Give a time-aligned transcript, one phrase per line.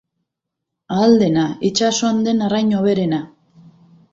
[0.95, 3.21] Ahal dena, itsasoan den arrain hoberena.